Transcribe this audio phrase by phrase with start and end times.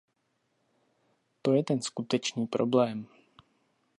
[1.41, 3.07] To je ten skutečný problém.